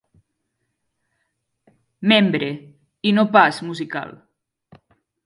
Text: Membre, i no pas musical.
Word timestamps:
Membre, 2.11 2.49
i 3.11 3.13
no 3.19 3.27
pas 3.37 3.61
musical. 3.69 4.15